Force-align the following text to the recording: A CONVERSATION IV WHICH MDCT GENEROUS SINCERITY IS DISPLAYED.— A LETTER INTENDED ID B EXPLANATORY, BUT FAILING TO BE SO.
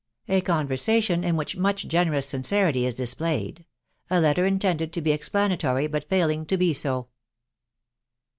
A 0.27 0.41
CONVERSATION 0.41 1.23
IV 1.23 1.35
WHICH 1.35 1.57
MDCT 1.59 1.87
GENEROUS 1.87 2.25
SINCERITY 2.25 2.87
IS 2.87 2.95
DISPLAYED.— 2.95 3.65
A 4.09 4.19
LETTER 4.19 4.47
INTENDED 4.47 4.97
ID 4.97 5.03
B 5.03 5.11
EXPLANATORY, 5.11 5.85
BUT 5.85 6.09
FAILING 6.09 6.47
TO 6.47 6.57
BE 6.57 6.73
SO. 6.73 7.09